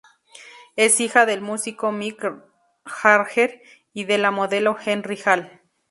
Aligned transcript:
Es 0.77 0.99
hija 0.99 1.27
del 1.27 1.41
músico 1.41 1.91
Mick 1.91 2.25
Jagger 2.87 3.61
y 3.93 4.05
de 4.05 4.17
la 4.17 4.31
modelo 4.31 4.73
Jerry 4.73 5.19
Hall. 5.25 5.61